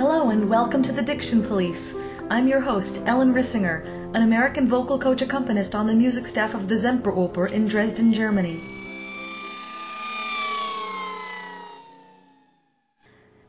[0.00, 1.94] Hello and welcome to the Diction Police.
[2.30, 6.68] I'm your host, Ellen Rissinger, an American vocal coach accompanist on the music staff of
[6.68, 8.62] the Semperoper in Dresden, Germany.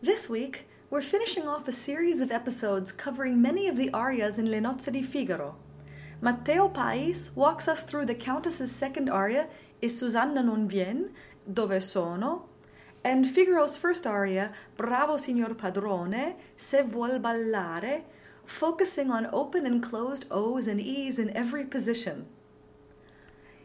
[0.02, 4.52] This week, we're finishing off a series of episodes covering many of the arias in
[4.52, 5.56] Le Nozze di Figaro.
[6.20, 9.48] Matteo Pais walks us through the Countess's second aria,
[9.82, 11.12] E Susanna non vien,
[11.48, 12.50] Dove sono,
[13.04, 18.04] and Figaro's first aria, Bravo signor padrone, Se vuol ballare,
[18.46, 22.28] focusing on open and closed O's and E's in every position.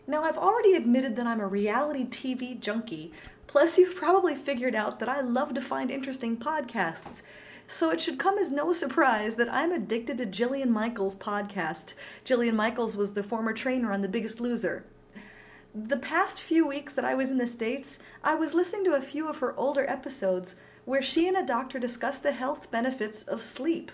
[0.07, 3.13] Now, I've already admitted that I'm a reality TV junkie,
[3.47, 7.23] plus, you've probably figured out that I love to find interesting podcasts.
[7.69, 11.95] So it should come as no surprise that I'm addicted to Jillian Michaels' podcast.
[12.25, 14.85] Jillian Michaels was the former trainer on The Biggest Loser.
[15.85, 19.03] The past few weeks that I was in the States, I was listening to a
[19.03, 23.43] few of her older episodes where she and a doctor discuss the health benefits of
[23.43, 23.93] sleep.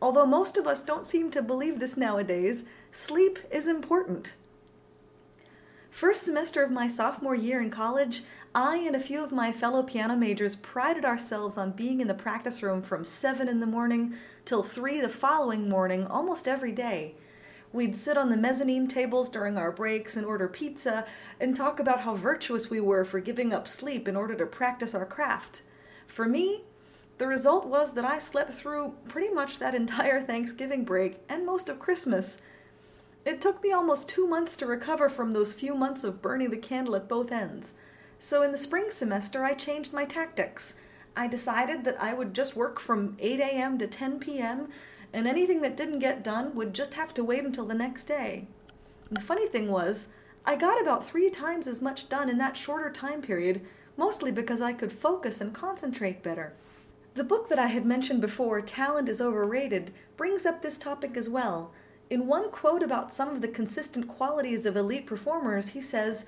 [0.00, 4.36] Although most of us don't seem to believe this nowadays, sleep is important.
[5.90, 8.22] First semester of my sophomore year in college,
[8.54, 12.14] I and a few of my fellow piano majors prided ourselves on being in the
[12.14, 14.14] practice room from 7 in the morning
[14.46, 17.16] till 3 the following morning almost every day.
[17.72, 21.06] We'd sit on the mezzanine tables during our breaks and order pizza
[21.40, 24.94] and talk about how virtuous we were for giving up sleep in order to practice
[24.94, 25.62] our craft.
[26.06, 26.64] For me,
[27.18, 31.68] the result was that I slept through pretty much that entire Thanksgiving break and most
[31.68, 32.38] of Christmas.
[33.24, 36.56] It took me almost two months to recover from those few months of burning the
[36.56, 37.74] candle at both ends.
[38.18, 40.74] So in the spring semester, I changed my tactics.
[41.16, 43.78] I decided that I would just work from 8 a.m.
[43.78, 44.68] to 10 p.m
[45.12, 48.46] and anything that didn't get done would just have to wait until the next day.
[49.08, 50.08] And the funny thing was,
[50.44, 53.62] I got about three times as much done in that shorter time period,
[53.96, 56.54] mostly because I could focus and concentrate better.
[57.14, 61.28] The book that I had mentioned before, Talent is Overrated, brings up this topic as
[61.28, 61.72] well.
[62.10, 66.26] In one quote about some of the consistent qualities of elite performers, he says,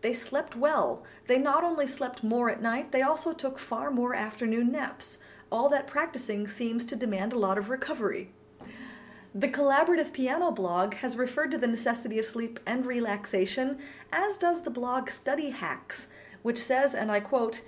[0.00, 1.02] They slept well.
[1.26, 5.18] They not only slept more at night, they also took far more afternoon naps
[5.50, 8.30] all that practicing seems to demand a lot of recovery.
[9.34, 13.78] The Collaborative Piano blog has referred to the necessity of sleep and relaxation,
[14.10, 16.08] as does the blog Study Hacks,
[16.42, 17.62] which says, and I quote,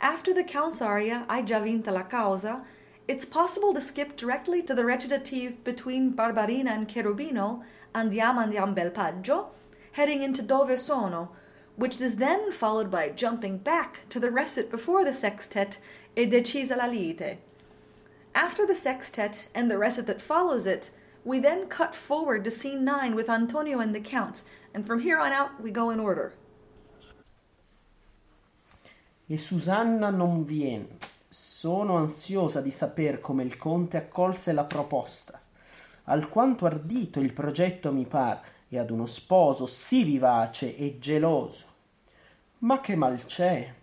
[0.00, 2.64] After the Count's aria, Hai già vinta la causa,
[3.08, 8.92] it's possible to skip directly to the recitative between Barbarina and Cherubino, Andiamo andiamo bel
[8.92, 9.50] paggio,
[9.92, 11.30] heading into Dove sono,
[11.76, 15.78] which is then followed by jumping back to the recit before the sextet,
[16.16, 17.38] E decisa la lite.
[18.34, 20.90] After the sextet and the recit that follows it,
[21.24, 24.42] we then cut forward to scene 9 with Antonio and the Count,
[24.72, 26.32] and from here on out we go in order.
[29.26, 30.86] E Susanna non vien.
[31.28, 35.40] Sono ansiosa di saper come il conte accolse la proposta.
[36.04, 38.40] Alquanto ardito il progetto mi par,
[38.74, 41.64] e ad uno sposo sì vivace e geloso.
[42.58, 43.82] Ma che mal c'è?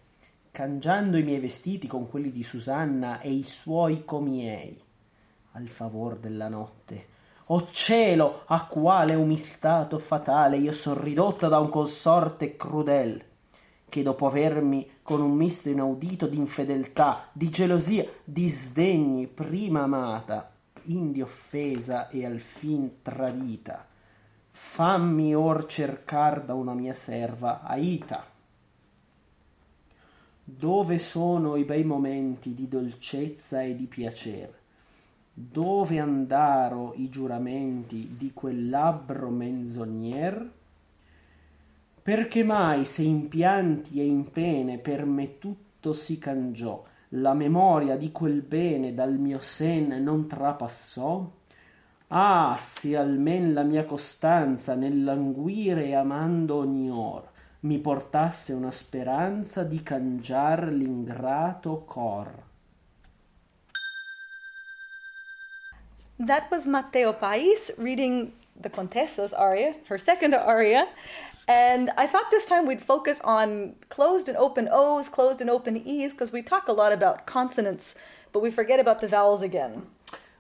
[0.52, 4.78] cangiando i miei vestiti con quelli di Susanna e i suoi comiei,
[5.54, 7.08] al favor della notte.
[7.48, 13.24] Oh cielo, a quale umistato fatale io son ridotta da un consorte crudel,
[13.88, 20.52] che dopo avermi con un misto inaudito d'infedeltà, di gelosia, di sdegni prima amata,
[20.84, 23.88] indi offesa e alfin tradita,
[24.64, 28.24] fammi or cercar da una mia serva Aita
[30.44, 34.60] dove sono i bei momenti di dolcezza e di piacere?
[35.34, 40.52] Dove andaro i giuramenti di quel labbro menzognier?
[42.02, 47.98] Perché mai se in pianti e in pene per me tutto si cangiò, la memoria
[47.98, 51.40] di quel bene dal mio sen non trapassò?
[52.14, 57.24] Ah, se almen la mia costanza nell'anguire e amando ogni or
[57.62, 62.44] mi portasse una speranza di cangiar l'ingrato cor.
[66.18, 70.90] That was Matteo Pais reading the Contessa's aria, her second aria.
[71.48, 75.78] And I thought this time we'd focus on closed and open O's, closed and open
[75.78, 77.96] E's, because we talk a lot about consonants,
[78.34, 79.88] but we forget about the vowels again.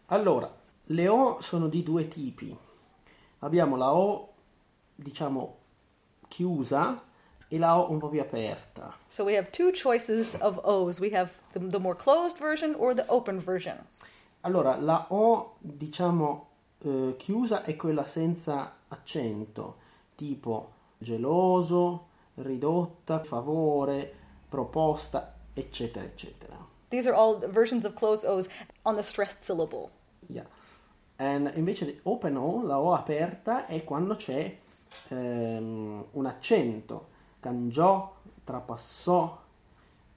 [0.09, 0.49] Allora,
[0.91, 2.55] le O sono di due tipi.
[3.39, 4.33] Abbiamo la O,
[4.95, 5.57] diciamo,
[6.27, 7.01] chiusa
[7.47, 8.93] e la O un po' più aperta.
[9.07, 10.99] So we have two choices of O's.
[10.99, 13.77] We have the, the more closed version or the open version.
[14.41, 16.47] Allora, la O, diciamo,
[16.79, 19.77] eh, chiusa è quella senza accento,
[20.15, 24.13] tipo geloso, ridotta, favore,
[24.49, 26.57] proposta, eccetera, eccetera.
[26.89, 28.49] These are all versions of closed O's
[28.83, 29.91] on the stressed syllable.
[30.27, 30.45] Yeah.
[31.21, 34.57] And invece open O, la O aperta, è quando c'è
[35.09, 37.07] ehm, un accento,
[37.39, 39.39] cangiò, trapassò,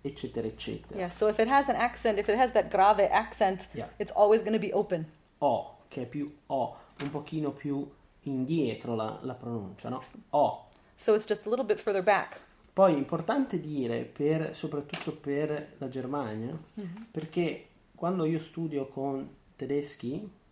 [0.01, 0.99] eccetera, eccetera.
[0.99, 3.89] Yeah, so if it has an accent, if it has that grave accent, Yeah.
[3.99, 5.07] it's always going to be open.
[5.39, 7.87] O, che è più O, un pochino più
[8.23, 10.01] indietro la, la pronuncia, no?
[10.31, 10.69] O.
[10.95, 12.43] So it's just a little bit further back.
[12.73, 16.59] Poi è importante dire, per- soprattutto per la Germania,
[17.11, 20.43] perché quando io studio con tedeschi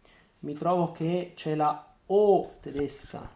[0.43, 3.29] mi trovo che c'è la O tedesca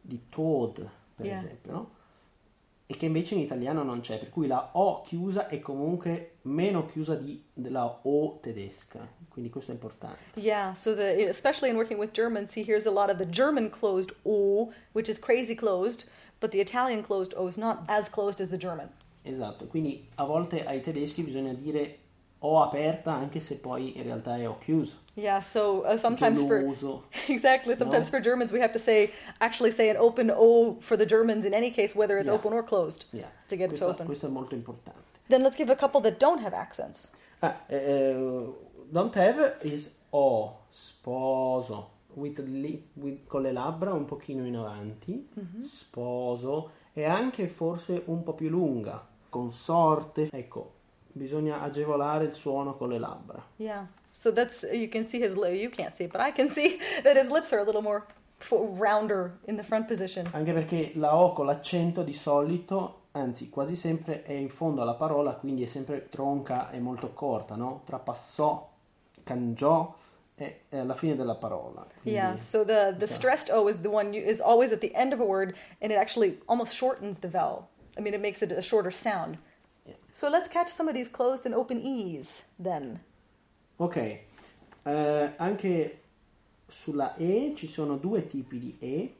[0.00, 1.38] di Tod, per Yeah.
[1.38, 1.90] esempio, no?
[2.90, 6.86] E che invece in italiano non c'è, per cui la O chiusa è comunque meno
[6.86, 10.40] chiusa di- della O tedesca, quindi questo è importante.
[10.40, 13.68] Yeah, so the especially in working with Germans, he hears a lot of the German
[13.68, 16.08] closed O, which is crazy closed,
[16.40, 18.88] but the Italian closed O is not as closed as the German.
[19.22, 21.98] Esatto, quindi a volte ai tedeschi bisogna dire
[22.40, 24.94] O aperta anche se poi in realtà è O chiusa.
[25.14, 27.02] Yeah, so uh, sometimes for Geloso.
[27.28, 28.16] exactly, sometimes No.
[28.18, 31.52] for Germans we have to say actually say an open O for the Germans in
[31.52, 32.36] any case whether it's Yeah.
[32.38, 33.26] open or closed Yeah.
[33.48, 34.06] to get it to questo, open.
[34.06, 35.00] questo è molto importante.
[35.28, 37.10] Then let's give a couple that don't have accents.
[37.40, 38.14] Ah, eh,
[38.90, 45.28] don't have is O, sposo, with lip- with- con le labbra un pochino in avanti,
[45.60, 50.28] sposo, e anche forse un po' più lunga, consorte.
[50.32, 50.72] Ecco,
[51.18, 53.44] bisogna agevolare il suono con le labbra.
[53.56, 53.86] Yeah.
[54.10, 57.28] So that's you can see his you can't see but I can see that his
[57.30, 58.04] lips are a little more
[58.50, 60.26] rounder in the front position.
[60.32, 64.94] Anche perché la O con l'accento di solito, anzi quasi sempre è in fondo alla
[64.94, 67.82] parola, quindi è sempre tronca e molto corta, no?
[67.84, 68.68] Trapassò,
[69.24, 69.92] cangiò,
[70.34, 71.84] è, alla fine della parola.
[72.00, 74.80] Quindi- Yeah, so the the so- stressed O is the one you, is always at
[74.80, 77.66] the end of a word, and it actually almost shortens the vowel.
[77.96, 79.38] I mean, it makes it a shorter sound.
[79.88, 79.96] Yeah.
[80.10, 83.00] So let's catch some of these closed and open E's then.
[83.76, 86.00] Ok, eh, anche
[86.66, 89.14] sulla E ci sono due tipi di E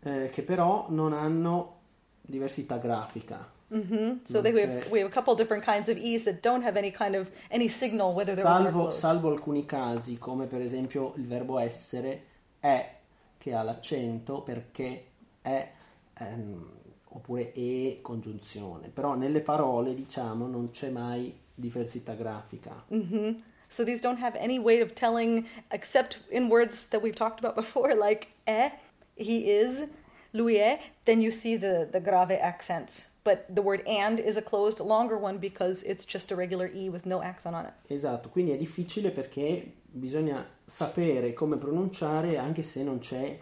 [0.00, 1.80] eh, che però non hanno
[2.22, 3.58] diversità grafica.
[3.68, 6.64] hmm So they, we, have, we have a couple different kinds of E's that don't
[6.64, 11.12] have any kind of any signal whether they're Salvo, salvo alcuni casi, come per esempio
[11.16, 12.24] il verbo essere
[12.58, 12.96] è
[13.38, 15.06] che ha l'accento perché
[15.40, 15.72] è
[16.14, 16.68] ehm,
[17.10, 22.84] oppure e congiunzione, però nelle parole diciamo non c'è mai diversità grafica.
[22.88, 23.32] hmm
[23.68, 27.54] So these don't have any way of telling, except in words that we've talked about
[27.54, 28.70] before, like eh,
[29.16, 29.88] he is,
[30.32, 30.80] lui è.
[31.04, 33.08] Then you see the the grave accent.
[33.22, 36.88] But the word and is a closed, longer one because it's just a regular e
[36.88, 37.74] with no accent on it.
[37.86, 43.38] Esatto, quindi è difficile perché bisogna sapere come pronunciare anche se non c'è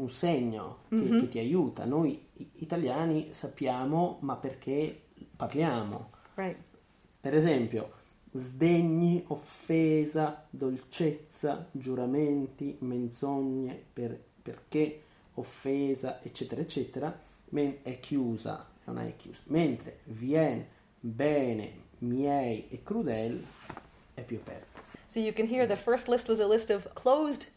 [0.00, 1.84] un segno che, che ti aiuta.
[1.84, 6.10] Noi italiani sappiamo, ma perché parliamo.
[6.34, 6.58] Right.
[7.20, 7.92] Per esempio,
[8.32, 15.02] sdegni, offesa, dolcezza, giuramenti, menzogne, per- perché,
[15.34, 17.20] offesa, eccetera, eccetera,
[17.82, 19.40] è chiusa, è una è chiusa.
[19.46, 20.64] Mentre vien,
[20.98, 23.44] bene, miei e crudel
[24.14, 24.80] è più aperta.
[25.06, 27.48] So you can hear the first list was a list of closed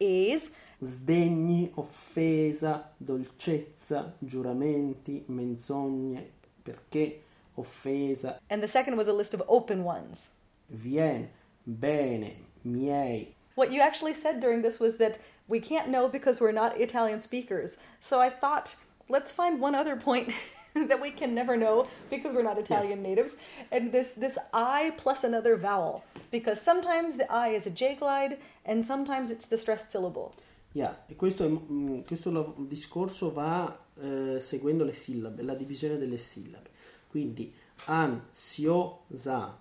[0.00, 0.52] A's,
[0.82, 6.30] Sdegni, offesa, dolcezza, giuramenti, menzogne,
[6.64, 7.20] perché,
[7.56, 10.30] offesa, and the second was a list of open ones.
[10.68, 11.28] vien,
[11.64, 12.34] bene,
[12.64, 16.80] miei, What you actually said during this was that we can't know because we're not
[16.80, 17.78] Italian speakers.
[18.00, 18.74] So I thought,
[19.08, 20.32] let's find one other point
[20.74, 23.36] that we can never know because we're not Italian natives,
[23.70, 26.04] and this this I plus another vowel.
[26.32, 30.34] Because sometimes the I is a J glide, and sometimes it's the stressed syllable.
[30.72, 36.16] Yeah, e questo, è, questo lo- discorso va eh, seguendo le sillabe, la divisione delle
[36.16, 36.70] sillabe.
[37.08, 37.52] Quindi
[37.84, 39.58] ansiosa,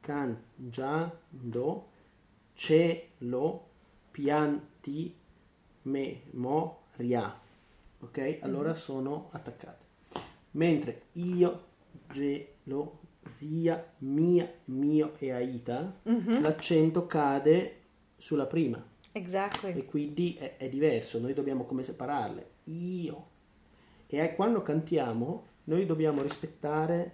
[0.00, 1.88] cangiando,
[2.54, 3.66] cielo,
[4.12, 5.12] pianti,
[5.82, 7.40] memoria.
[8.00, 8.38] Ok?
[8.42, 9.82] Allora sono attaccate.
[10.52, 11.64] Mentre io,
[12.12, 16.00] gelosia, mia, mio e aita,
[16.40, 17.80] l'accento cade
[18.16, 18.92] sulla prima.
[19.16, 19.72] Exactly.
[19.76, 22.46] E quindi è, è diverso, noi dobbiamo come separarle.
[22.64, 23.24] Io.
[24.06, 27.12] E quando cantiamo noi dobbiamo rispettare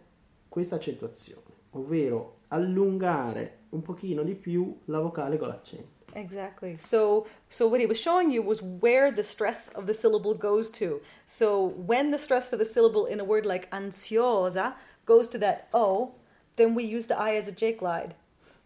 [0.48, 5.98] questa accentuazione, ovvero allungare un pochino di più la vocale con l'accento.
[6.14, 6.76] Exactly.
[6.78, 10.70] So so what he was showing you was where the stress of the syllable goes
[10.72, 11.00] to.
[11.26, 15.68] So when the stress of the syllable in a word like ansiosa goes to that
[15.72, 16.14] o,
[16.56, 18.14] then we use the i as a J glide.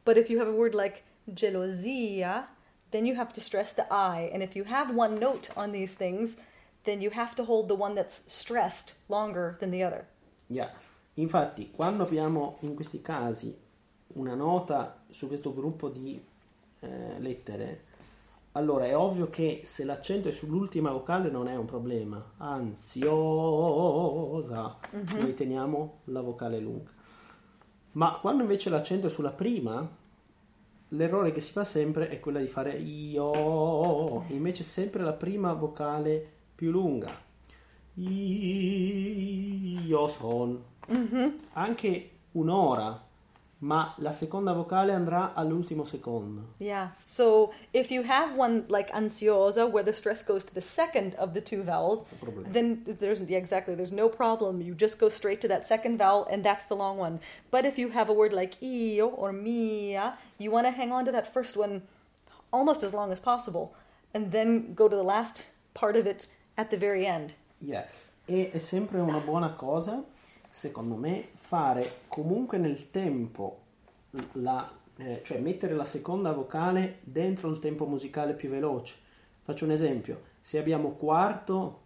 [0.04, 2.46] But if you have a word like gelosia,
[2.94, 4.30] then you have to stress the i.
[4.32, 6.36] And if you have one note on these things,
[6.84, 10.06] then you have to hold the one that's stressed longer than the other.
[10.48, 10.70] Yeah.
[11.14, 13.56] Infatti, quando abbiamo in questi casi
[14.14, 16.22] una nota su questo gruppo di
[16.80, 17.84] eh, lettere,
[18.52, 22.34] allora è ovvio che se l'accento è sull'ultima vocale non è un problema.
[22.36, 22.76] Ansiosa,
[24.90, 26.90] noi teniamo la vocale lunga.
[27.94, 29.88] Ma quando invece l'accento è sulla prima,
[30.96, 36.26] l'errore che si fa sempre è quella di fare io, invece sempre la prima vocale
[36.54, 37.10] più lunga.
[37.94, 40.62] Io son.
[41.52, 43.06] Anche un'ora,
[43.64, 46.52] ma la seconda vocale andrà all'ultimo secondo.
[46.58, 46.90] Yeah.
[47.02, 51.32] So if you have one like ansiosa where the stress goes to the second of
[51.32, 52.10] the two vowels,
[52.46, 54.60] then there's yeah, exactly there's no problem.
[54.60, 57.20] You just go straight to that second vowel and that's the long one.
[57.50, 61.06] But if you have a word like io or mia, you want to hang on
[61.06, 61.82] to that first one
[62.52, 63.74] almost as long as possible
[64.12, 66.26] and then go to the last part of it
[66.58, 67.32] at the very end.
[67.60, 67.86] Yeah.
[68.26, 70.02] E è sempre una buona cosa,
[70.54, 73.62] secondo me, fare comunque nel tempo,
[74.34, 78.94] la, eh, cioè mettere la seconda vocale dentro il tempo musicale più veloce.
[79.42, 81.80] Faccio un esempio, se abbiamo quarto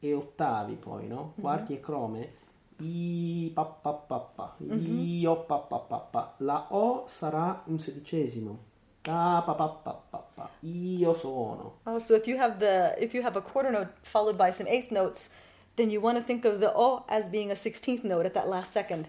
[0.00, 1.32] e ottavi poi, no?
[1.40, 2.34] Quarti e crome,
[2.80, 8.70] i pa pa pa pa, io pa pa pa pa, la O sarà un sedicesimo.
[9.00, 11.78] Ta pa pa pa pa pa, io sono.
[11.84, 14.68] Oh, so if you have the if you have a quarter note followed by some
[14.68, 15.34] eighth notes,
[15.76, 18.48] then you want to think of the o as being a sixteenth note at that
[18.48, 19.08] last second.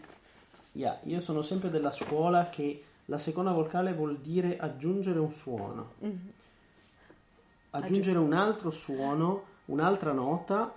[0.73, 5.91] Yeah, io sono sempre della scuola che la seconda vocale vuol dire aggiungere un suono.
[6.03, 6.29] Mm-hmm.
[7.71, 10.73] Aggiungere un altro suono, un'altra nota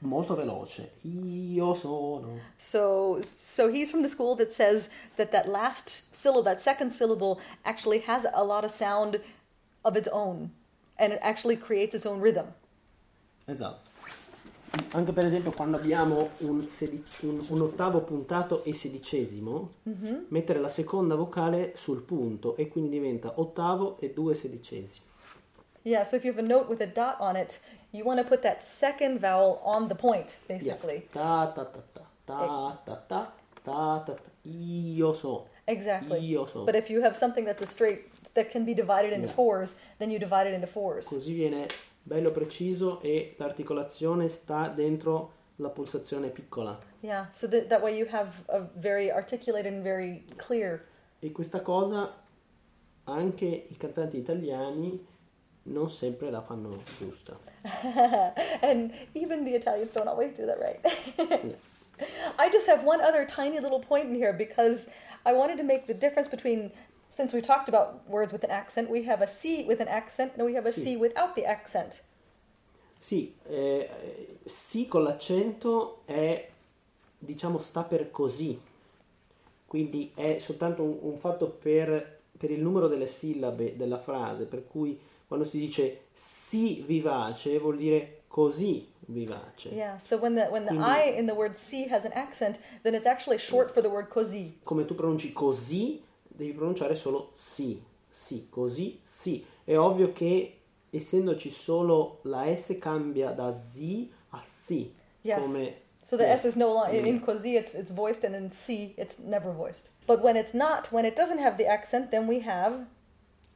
[0.00, 0.90] molto veloce.
[1.02, 2.38] Io sono.
[2.56, 7.40] So so he's from the school that says that that last syllable, that second syllable,
[7.64, 9.20] actually has a lot of sound
[9.82, 10.50] of its own,
[10.98, 12.54] and it actually creates its own rhythm.
[13.46, 13.83] Esatto.
[14.92, 19.72] Anche per esempio quando abbiamo un, sedi- un- un ottavo puntato e sedicesimo,
[20.28, 25.06] mettere la seconda vocale sul punto e quindi diventa ottavo e due sedicesimi.
[25.82, 26.04] Yeah.
[26.04, 28.40] So if you have a note with a dot on it, you want to put
[28.42, 30.58] that second vowel on the point, Yeah.
[30.58, 31.06] basically.
[31.12, 34.14] Ta ta ta ta ta ta ta ta ta ta.
[34.44, 35.46] Io so.
[35.66, 36.18] Exactly.
[36.30, 36.64] Io so.
[36.64, 39.34] But if you have something that's a straight that can be divided into Yeah.
[39.34, 41.06] fours, then you divide it into fours.
[41.08, 41.66] Così viene
[42.04, 46.78] bello preciso e l'articolazione sta dentro la pulsazione piccola.
[47.00, 47.28] Yeah.
[47.32, 50.86] So that that way you have a very articulated and very clear.
[51.20, 52.12] E questa cosa
[53.04, 55.06] anche i cantanti italiani
[55.64, 57.36] non sempre la fanno giusta.
[58.62, 60.80] and even the Italians don't always do that right.
[62.38, 64.90] I just have one other tiny little point in here because
[65.24, 66.70] I wanted to make the difference between
[67.14, 70.32] since we talked about words with an accent, we have a C with an accent
[70.36, 70.96] and we have a Sì.
[70.96, 72.02] C without the accent.
[72.98, 73.88] Sì, eh,
[74.44, 76.48] sì con l'accento è,
[77.18, 78.60] diciamo, sta per così.
[79.66, 84.66] Quindi è soltanto un, un fatto per, per il numero delle sillabe della frase, per
[84.66, 89.68] cui quando si dice sì vivace vuol dire così vivace.
[89.68, 92.58] Yeah, so when the when the Quindi- I in the word C has an accent,
[92.82, 94.58] then it's actually short for the word così.
[94.64, 96.02] Come tu pronunci così,
[96.34, 99.44] devi pronunciare solo sì, sì, così, sì.
[99.62, 100.58] È ovvio che
[100.90, 104.92] essendoci solo la S cambia da Z a sì.
[105.22, 105.46] Yes.
[105.46, 106.36] Come So the Yeah.
[106.36, 109.88] S is no longer in così it's it's voiced and in C it's never voiced.
[110.06, 112.86] But when it's not, when it doesn't have the accent, then we have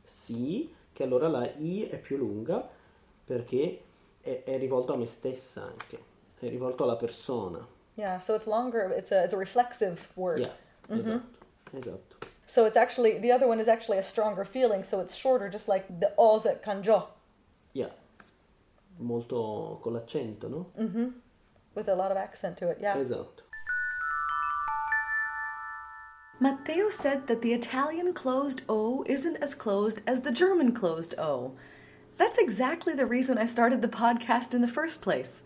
[0.03, 2.67] sì, che allora la I è più lunga
[3.27, 3.83] perché
[4.23, 5.99] è, è rivolto a me stessa anche,
[6.39, 7.67] è rivolto alla persona.
[7.97, 8.95] yeah, so it's longer.
[8.97, 10.41] It's a it's a reflexive word.
[10.41, 10.53] Yeah,
[10.89, 11.21] esatto,
[11.77, 12.08] esatto.
[12.49, 15.69] So it's actually the other one is actually a stronger feeling, so it's shorter, just
[15.69, 17.09] like the o's at cangiò,
[17.75, 17.91] Yeah.
[18.99, 20.67] Molto con l'accento, no?
[20.79, 21.13] Mhm.
[21.75, 22.79] with a lot of accent to it.
[22.81, 22.97] Yeah.
[22.99, 23.43] Esatto.
[26.41, 31.53] Matteo said that the Italian closed O isn't as closed as the German closed O.
[32.17, 35.43] That's exactly the reason I started the podcast in the first place.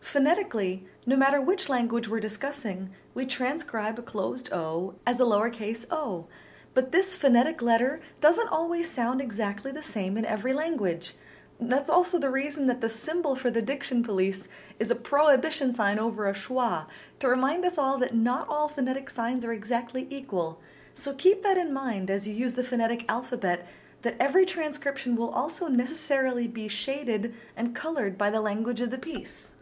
[0.00, 5.86] Phonetically, no matter which language we're discussing, we transcribe a closed O as a lowercase
[5.90, 6.26] o.
[6.74, 11.14] But this phonetic letter doesn't always sound exactly the same in every language.
[11.60, 14.48] That's also the reason that the symbol for the diction police
[14.80, 16.86] is a prohibition sign over a schwa,
[17.20, 20.60] to remind us all that not all phonetic signs are exactly equal.
[20.94, 23.68] So keep that in mind as you use the phonetic alphabet,
[24.02, 28.98] that every transcription will also necessarily be shaded and colored by the language of the
[28.98, 29.52] piece.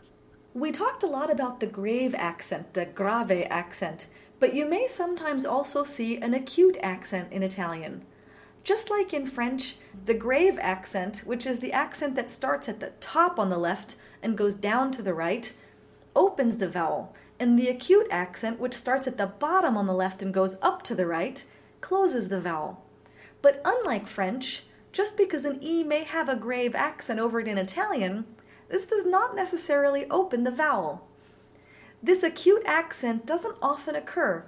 [0.54, 4.06] We talked a lot about the grave accent, the grave accent,
[4.42, 8.04] but you may sometimes also see an acute accent in Italian.
[8.64, 12.90] Just like in French, the grave accent, which is the accent that starts at the
[12.98, 15.52] top on the left and goes down to the right,
[16.16, 20.22] opens the vowel, and the acute accent, which starts at the bottom on the left
[20.22, 21.44] and goes up to the right,
[21.80, 22.84] closes the vowel.
[23.42, 27.58] But unlike French, just because an E may have a grave accent over it in
[27.58, 28.26] Italian,
[28.68, 31.06] this does not necessarily open the vowel.
[32.02, 34.44] This acute accent doesn't often occur.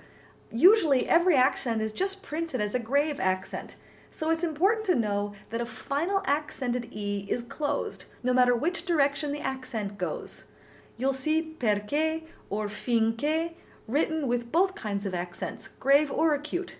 [0.51, 3.77] Usually, every accent is just printed as a grave accent,
[4.11, 8.85] so it's important to know that a final accented E is closed, no matter which
[8.85, 10.47] direction the accent goes.
[10.97, 13.55] You'll see perché or finché
[13.87, 16.79] written with both kinds of accents, grave or acute.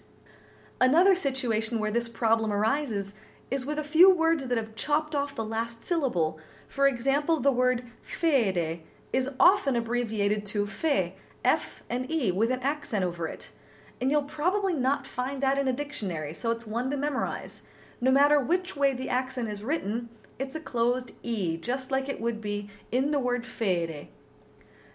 [0.81, 3.15] Another situation where this problem arises
[3.51, 6.39] is with a few words that have chopped off the last syllable.
[6.67, 8.81] For example, the word fede
[9.15, 13.51] is often abbreviated to fe, F and E, with an accent over it
[14.01, 17.63] and you'll probably not find that in a dictionary, so it's one to memorize.
[18.01, 22.21] No matter which way the accent is written, it's a closed E, just like it
[22.21, 24.09] would be in the word fede.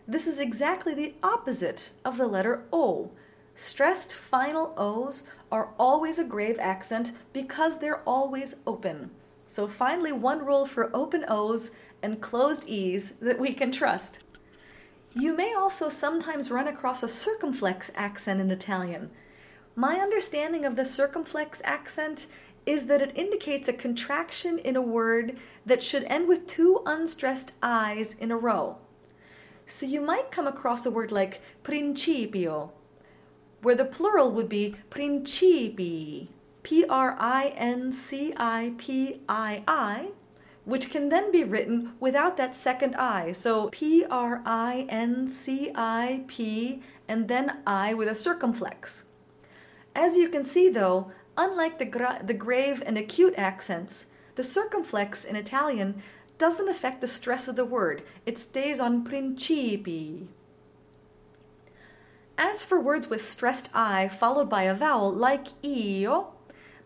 [0.07, 3.11] This is exactly the opposite of the letter O.
[3.55, 9.11] Stressed final O's are always a grave accent because they're always open.
[9.47, 14.23] So, finally, one rule for open O's and closed E's that we can trust.
[15.13, 19.09] You may also sometimes run across a circumflex accent in Italian.
[19.75, 22.27] My understanding of the circumflex accent
[22.65, 27.53] is that it indicates a contraction in a word that should end with two unstressed
[27.63, 28.77] I's in a row.
[29.65, 32.71] So you might come across a word like principio,
[33.61, 36.27] where the plural would be principii,
[36.63, 40.11] P R I N C I P I I,
[40.69, 43.31] which can then be written without that second I.
[43.31, 49.05] So P R I N C I P and then I with a circumflex.
[49.95, 54.05] As you can see, though, unlike the, gra- the grave and acute accents,
[54.35, 56.01] the circumflex in Italian
[56.37, 60.27] doesn't affect the stress of the word, it stays on principi.
[62.37, 66.33] As for words with stressed I followed by a vowel, like io,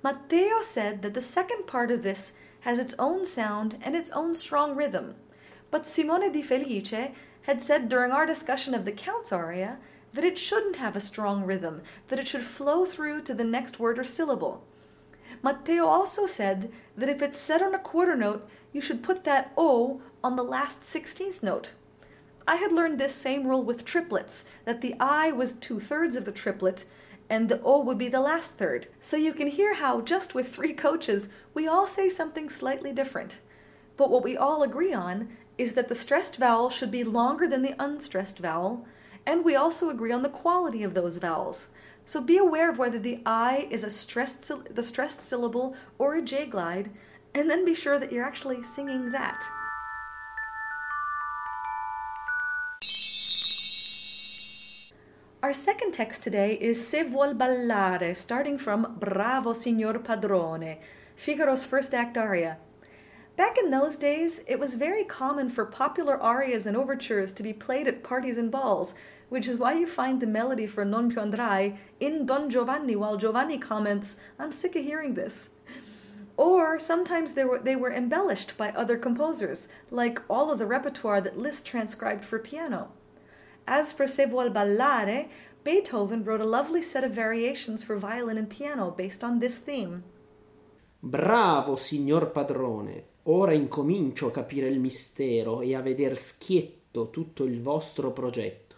[0.04, 4.36] Matteo said that the second part of this has its own sound and its own
[4.36, 5.15] strong rhythm.
[5.71, 7.12] But Simone di Felice
[7.43, 9.78] had said during our discussion of the Count's aria
[10.13, 13.80] that it shouldn't have a strong rhythm, that it should flow through to the next
[13.80, 14.63] word or syllable.
[15.41, 19.52] Matteo also said that if it's set on a quarter note, you should put that
[19.58, 21.73] O on the last sixteenth note.
[22.47, 26.26] I had learned this same rule with triplets, that the I was two thirds of
[26.26, 26.86] the triplet
[27.34, 28.88] and the O would be the last third.
[29.00, 33.39] So you can hear how, just with three coaches, we all say something slightly different.
[33.98, 37.63] But what we all agree on is that the stressed vowel should be longer than
[37.63, 38.86] the unstressed vowel,
[39.26, 41.69] and we also agree on the quality of those vowels.
[42.06, 46.22] So be aware of whether the I is a stressed the stressed syllable or a
[46.22, 46.91] J glide,
[47.34, 49.43] and then be sure that you're actually singing that.
[55.43, 60.77] Our second text today is Se vuol ballare, starting from Bravo signor padrone,
[61.17, 62.60] Figaro's first act aria.
[63.36, 67.51] Back in those days, it was very common for popular arias and overtures to be
[67.51, 68.95] played at parties and balls,
[69.27, 73.17] which is why you find the melody for Non più andrai in Don Giovanni while
[73.17, 75.49] Giovanni comments, I'm sick of hearing this.
[76.38, 81.19] Or sometimes they were, they were embellished by other composers, like all of the repertoire
[81.19, 82.91] that Liszt transcribed for piano.
[83.65, 85.30] As for Se vuol ballare,
[85.63, 90.04] Beethoven wrote a lovely set of variations for violin and piano based on this theme.
[90.99, 93.12] Bravo, signor padrone.
[93.23, 98.76] Ora incomincio a capire il mistero e a veder schietto tutto il vostro progetto.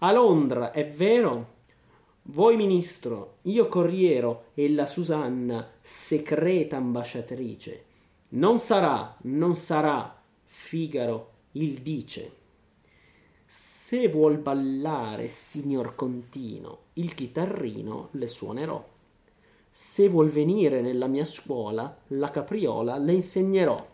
[0.00, 1.58] A Londra, è vero?
[2.24, 7.84] Voi ministro, io corriero e la Susanna secreta ambasciatrice.
[8.30, 12.39] Non sarà, non sarà, Figaro il dice.
[13.52, 18.88] Se vuol ballare, signor Contino, il chitarrino le suonerò.
[19.68, 23.84] Se vuol venire nella mia scuola, la capriola le insegnerò.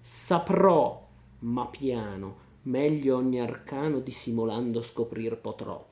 [0.00, 1.06] Saprò,
[1.40, 5.86] ma piano, meglio ogni arcano dissimulando scoprir potrò.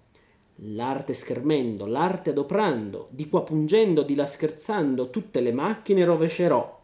[0.54, 6.82] L'arte schermendo, l'arte adoprando, di qua pungendo, di là scherzando, tutte le macchine rovescerò.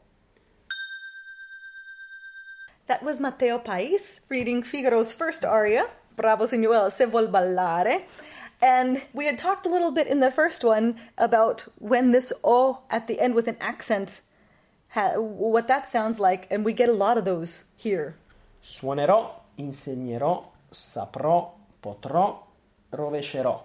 [2.85, 5.87] That was Matteo Pais reading Figaro's first aria,
[6.19, 8.03] Bravo Signorella, Se vuol ballare.
[8.61, 12.81] And we had talked a little bit in the first one about when this O
[12.91, 14.21] at the end with an accent,
[14.91, 18.17] ha- what that sounds like, and we get a lot of those here.
[18.63, 21.53] Suonerò, insegnerò, saprò,
[21.83, 22.41] potrò,
[22.93, 23.61] rovescerò.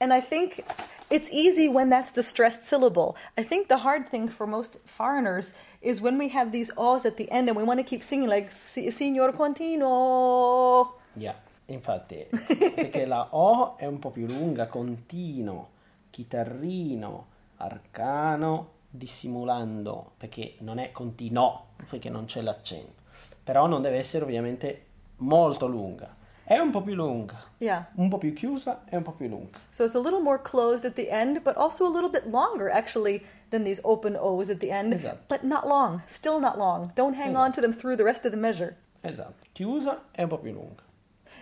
[0.00, 0.64] And I think
[1.10, 3.16] it's easy when that's the stressed syllable.
[3.36, 7.16] I think the hard thing for most foreigners is when we have these O's at
[7.16, 10.92] the end and we want to keep singing like "Si- Signor Contino.
[11.16, 11.34] Yeah,
[11.66, 12.26] infatti,
[12.74, 15.70] perché la O è un po' più lunga, continuo,
[16.10, 23.02] chitarrino, arcano, dissimulando, perché non è continuo, perché non c'è l'accento.
[23.42, 24.84] Però non deve essere ovviamente
[25.18, 26.22] molto lunga.
[26.46, 27.88] È un po' più lunga, Yeah.
[27.94, 29.58] un po' più chiusa e un po' più lunga.
[29.70, 32.68] So it's a little more closed at the end, but also a little bit longer
[32.70, 34.92] actually than these open O's at the end.
[34.92, 35.24] Esatto.
[35.26, 36.92] But not long, still not long.
[36.94, 38.76] Don't hang on to them through the rest of the measure.
[39.00, 40.82] Esatto, chiusa e un po' più lunga.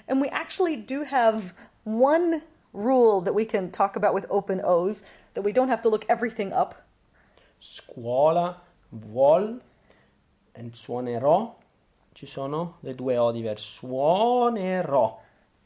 [0.09, 5.05] And we actually do have one rule that we can talk about with open O's
[5.35, 6.75] that we don't have to look everything up.
[7.61, 8.61] Scuola,
[8.93, 9.61] vuol,
[10.55, 11.55] e suonerò.
[12.15, 13.65] Ci sono le due O diverse.
[13.81, 15.19] Suonerò.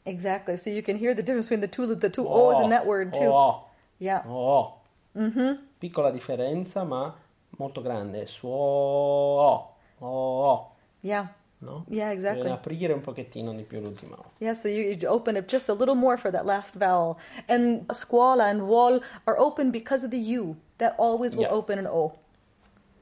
[0.05, 0.55] Exactly.
[0.55, 2.87] So you can hear the difference between the two the two O's in that oh,
[2.87, 3.25] word too.
[3.25, 3.65] Oh,
[3.99, 4.23] Yeah.
[4.25, 4.75] oh.
[5.15, 5.63] Mm-hmm.
[5.79, 7.13] Piccola differenza, ma
[7.57, 8.25] molto grande.
[8.27, 8.49] Suo.
[8.49, 9.69] Oh.
[9.99, 10.71] oh, oh.
[11.01, 11.27] Yeah.
[11.59, 11.85] No?
[11.89, 12.51] Yeah, exactly.
[12.51, 14.25] Aprire un pochettino di più l'ultima O.
[14.39, 17.17] Yeah, so you, you open it just a little more for that last vowel.
[17.47, 20.57] And scuola and vuol are open because of the U.
[20.77, 21.53] That always will Yeah.
[21.53, 22.13] open an O.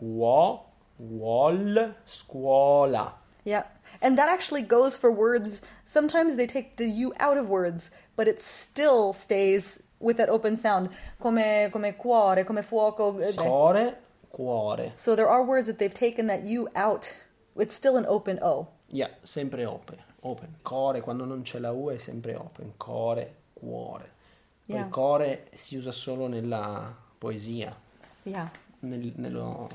[0.01, 0.61] Uo,
[1.01, 3.13] vuol, scuola.
[3.43, 3.63] Yeah.
[4.01, 5.61] And that actually goes for words.
[5.83, 10.55] Sometimes they take the U out of words, but it still stays with that open
[10.55, 10.89] sound.
[11.21, 13.21] Come, come cuore, come fuoco.
[13.21, 13.95] Eh, cuore,
[14.33, 14.91] cuore.
[14.95, 17.15] So there are words that they've taken that U out.
[17.57, 18.67] It's still an open O.
[18.91, 19.97] Yeah, sempre open.
[20.21, 20.55] Open.
[20.63, 22.73] Core, quando non c'è la U è sempre open.
[22.77, 24.11] Core, cuore.
[24.65, 24.89] Poi Yeah.
[24.89, 27.75] core si usa solo nella poesia.
[28.23, 28.49] Yeah.
[28.79, 29.69] Nel- nello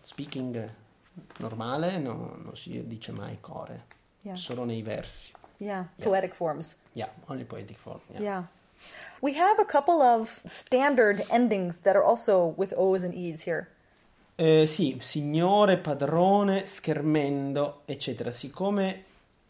[0.00, 0.70] speaking
[1.38, 3.84] normale no- non si dice mai core.
[4.22, 4.36] Yeah.
[4.36, 5.32] Solo nei versi.
[5.58, 5.86] Yeah.
[6.00, 6.76] Poetic forms.
[6.92, 8.00] Yeah, only poetic form.
[8.12, 8.20] Yeah.
[8.20, 8.42] Yeah.
[9.20, 13.68] We have a couple of standard endings that are also with O's and E's here.
[14.40, 18.30] Eh, sì, signore, padrone, schermendo, eccetera.
[18.30, 19.04] Siccome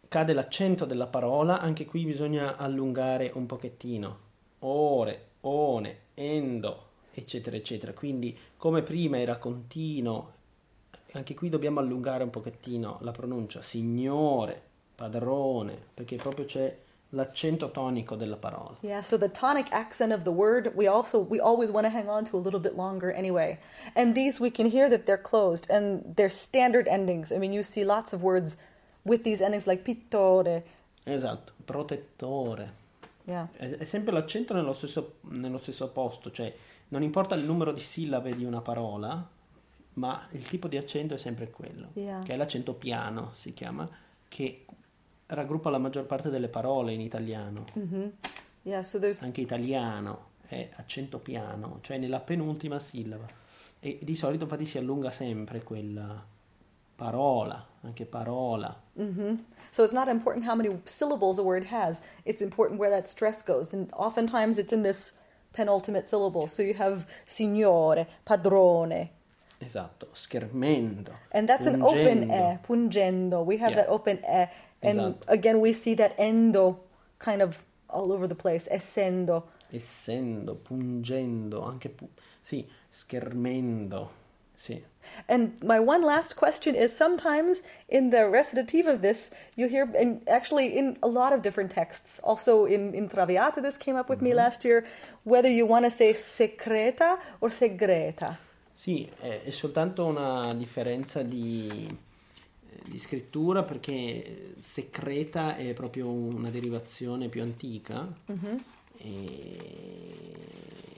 [0.08, 4.18] cade l'accento della parola, anche qui bisogna allungare un pochettino.
[4.58, 7.92] Ore, one, endo, eccetera, eccetera.
[7.92, 10.32] Quindi, come prima era continuo,
[11.12, 13.62] anche qui dobbiamo allungare un pochettino la pronuncia.
[13.62, 14.60] Signore,
[14.96, 16.76] padrone, perché proprio c'è
[17.10, 18.76] l'accento tonico della parola.
[18.82, 22.08] Yeah, so the tonic accent of the word, we also we always want to hang
[22.08, 23.58] on to a little bit longer anyway.
[23.94, 27.32] And these we can hear that they're closed and they're standard endings.
[27.32, 28.56] I mean, you see lots of words
[29.04, 30.62] with these endings like pittore.
[31.04, 32.78] Esatto, protettore.
[33.24, 33.48] Yeah.
[33.56, 36.52] È, sempre l'accento nello stesso, nello stesso posto, cioè
[36.88, 39.28] non importa il numero di sillabe di una parola,
[39.94, 42.22] ma il tipo di accento è sempre quello, Yeah.
[42.22, 43.88] che è l'accento piano, si chiama,
[44.28, 44.64] che
[45.34, 47.64] raggruppa la maggior parte delle parole in italiano.
[48.62, 53.26] Yeah, so Anche italiano è accento piano, cioè nella penultima sillaba.
[53.80, 56.22] E di solito infatti si allunga sempre quella
[56.94, 58.78] parola, anche parola.
[59.70, 62.02] so it's not important how many syllables a word has.
[62.24, 63.72] It's important where that stress goes.
[63.72, 65.14] And oftentimes it's in this
[65.54, 66.46] penultimate syllable.
[66.46, 69.08] So you have signore, padrone.
[69.62, 71.12] Esatto, schermendo.
[71.32, 72.32] And that's an open pungendo.
[72.32, 73.44] e, pungendo.
[73.44, 73.82] We have Yeah.
[73.84, 74.48] that open e.
[74.82, 75.24] And Esatto.
[75.28, 76.80] again, we see that endo
[77.18, 79.44] kind of all over the place, essendo.
[79.72, 82.08] essendo, pungendo, anche pu-
[82.42, 84.10] sì, schermendo,
[84.54, 84.82] sì.
[85.28, 90.20] And my one last question is sometimes in the recitative of this, you hear, and
[90.28, 94.20] actually in a lot of different texts, also in, in Traviata, this came up with
[94.20, 94.38] me mm-hmm.
[94.38, 94.84] last year,
[95.24, 98.36] whether you want to say secreta or segreta.
[98.72, 101.96] Sì, è, è soltanto una differenza di,
[102.90, 108.12] di scrittura perché secreta è proprio una derivazione più antica
[108.96, 110.36] e,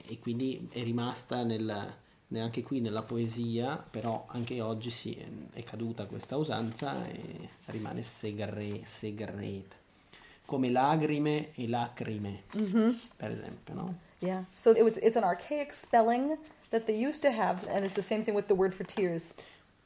[0.07, 2.01] e quindi è rimasta nel-
[2.35, 5.15] anche qui nella poesia, però anche oggi sì,
[5.53, 9.81] è, caduta questa usanza e rimane segre, segreta.
[10.45, 12.43] come lagrime e lacrime,
[13.15, 13.97] per esempio, no?
[14.19, 14.45] Yeah.
[14.53, 16.37] So it was, it's an archaic spelling
[16.69, 19.35] that they used to have, and it's the same thing with the word for tears.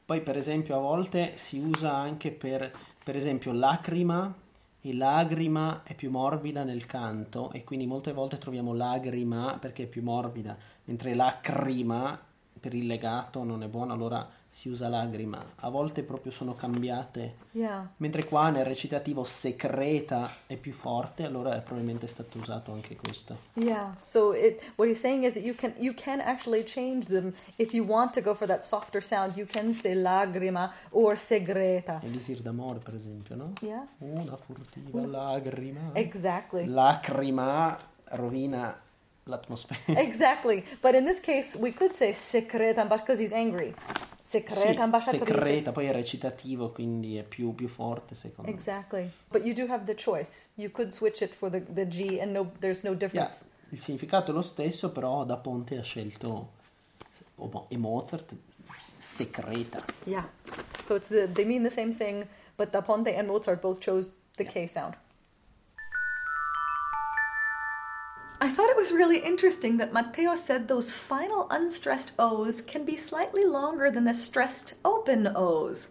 [0.08, 2.72] Poi, per esempio, a volte si usa anche per,
[3.04, 4.34] per esempio, lacrima
[4.80, 9.86] e lagrima è più morbida nel canto e quindi molte volte troviamo lagrima perché è
[9.86, 12.18] più morbida, mentre lacrima
[12.58, 15.44] per il legato non è buono, allora si usa lagrima.
[15.56, 17.34] A volte proprio sono cambiate.
[17.52, 17.88] Yeah.
[17.98, 23.36] Mentre qua nel recitativo secreta è più forte, allora è probabilmente stato usato anche questo.
[23.54, 23.94] Yeah.
[24.00, 27.72] So it what he's saying is that you can you can actually change them if
[27.72, 29.36] you want to go for that softer sound.
[29.36, 32.00] You can say lagrima or segreta.
[32.02, 33.52] Elisir d'amore, per esempio, no?
[33.60, 33.86] Yeah.
[33.98, 35.90] Una furtiva lagrima.
[35.92, 36.66] Exactly.
[36.66, 37.76] Lacrima
[38.10, 38.74] rovina
[39.28, 39.78] l'atmosfera.
[40.00, 40.64] exactly.
[40.80, 43.74] But in this case, we could say secreta because he's angry.
[44.22, 48.54] Secreta Sì, secreta, poi è recitativo, quindi è più, più forte secondo me.
[48.56, 49.10] Exactly.
[49.30, 50.48] But you do have the choice.
[50.56, 53.46] You could switch it for the, the G and no there's no Yeah, difference.
[53.70, 56.50] il significato è lo stesso, però da Ponte ha scelto
[57.68, 58.34] e Mozart
[58.98, 59.82] secreta.
[60.04, 60.28] Yeah.
[60.84, 64.10] So it's the they mean the same thing, but Da Ponte and Mozart both chose
[64.36, 64.52] the Yeah.
[64.52, 64.94] K sound.
[68.40, 72.96] I thought it was really interesting that Matteo said those final unstressed O's can be
[72.96, 75.88] slightly longer than the stressed open O's.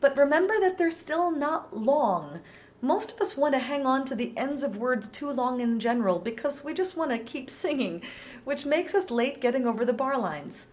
[0.00, 2.40] But remember that they're still not long.
[2.80, 5.78] Most of us want to hang on to the ends of words too long in
[5.78, 8.02] general because we just want to keep singing,
[8.44, 10.68] which makes us late getting over the bar lines.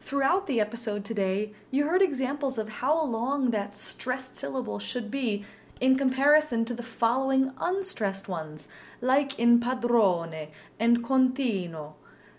[0.00, 5.44] Throughout the episode today, you heard examples of how long that stressed syllable should be
[5.82, 8.68] in comparison to the following unstressed ones,
[9.00, 10.46] like in padrone
[10.78, 11.94] and Contino.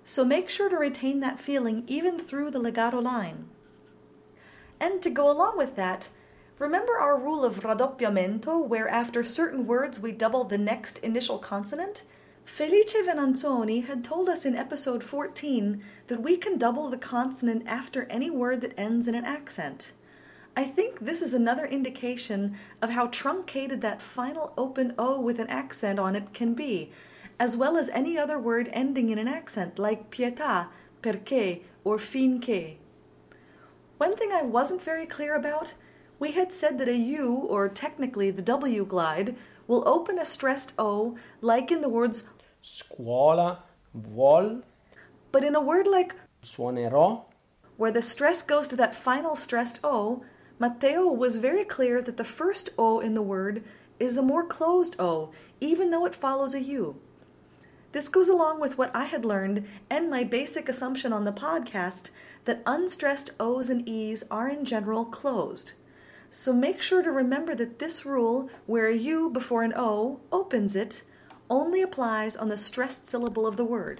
[0.05, 3.49] So make sure to retain that feeling even through the legato line.
[4.79, 6.07] And to go along with that,
[6.57, 12.03] remember our rule of raddoppiamento, where after certain words we double the next initial consonant?
[12.45, 18.05] Felice Venanzoni had told us in episode 14 that we can double the consonant after
[18.09, 19.91] any word that ends in an accent.
[20.55, 25.49] I think this is another indication of how truncated that final open O with an
[25.49, 26.91] accent on it can be,
[27.39, 30.67] as well as any other word ending in an accent like pietà,
[31.01, 32.77] perché, or finché.
[33.97, 35.73] One thing I wasn't very clear about
[36.19, 39.35] we had said that a U, or technically the W glide,
[39.67, 42.23] will open a stressed O like in the words,
[42.61, 43.63] Scuola
[43.97, 44.63] vuol,
[45.31, 47.23] but in a word like suonerò,
[47.77, 50.23] where the stress goes to that final stressed O,
[50.63, 53.65] Matteo was very clear that the first O in the word
[53.99, 56.95] is a more closed O, even though it follows a U.
[57.91, 62.11] This goes along with what I had learned and my basic assumption on the podcast
[62.45, 65.73] that unstressed O's and E's are in general closed.
[66.29, 70.77] So make sure to remember that this rule, where a U before an O opens
[70.77, 71.03] it,
[71.49, 73.99] only applies on the stressed syllable of the word.